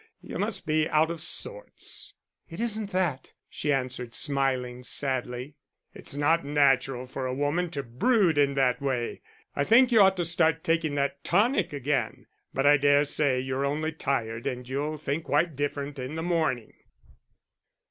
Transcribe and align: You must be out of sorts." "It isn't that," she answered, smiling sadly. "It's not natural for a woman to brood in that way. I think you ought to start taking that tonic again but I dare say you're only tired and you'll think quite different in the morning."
You 0.23 0.39
must 0.39 0.65
be 0.65 0.89
out 0.89 1.11
of 1.11 1.21
sorts." 1.21 2.15
"It 2.49 2.59
isn't 2.59 2.89
that," 2.89 3.33
she 3.47 3.71
answered, 3.71 4.15
smiling 4.15 4.83
sadly. 4.83 5.57
"It's 5.93 6.15
not 6.15 6.43
natural 6.43 7.05
for 7.05 7.27
a 7.27 7.35
woman 7.35 7.69
to 7.69 7.83
brood 7.83 8.35
in 8.39 8.55
that 8.55 8.81
way. 8.81 9.21
I 9.55 9.63
think 9.63 9.91
you 9.91 10.01
ought 10.01 10.17
to 10.17 10.25
start 10.25 10.63
taking 10.63 10.95
that 10.95 11.23
tonic 11.23 11.71
again 11.71 12.25
but 12.51 12.65
I 12.65 12.77
dare 12.77 13.05
say 13.05 13.39
you're 13.41 13.63
only 13.63 13.91
tired 13.91 14.47
and 14.47 14.67
you'll 14.67 14.97
think 14.97 15.25
quite 15.25 15.55
different 15.55 15.99
in 15.99 16.15
the 16.15 16.23
morning." 16.23 16.73